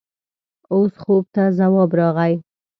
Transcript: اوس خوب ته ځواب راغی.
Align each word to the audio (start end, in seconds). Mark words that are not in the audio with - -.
اوس 0.71 0.93
خوب 1.03 1.23
ته 1.35 1.43
ځواب 1.57 1.89
راغی. 1.99 2.33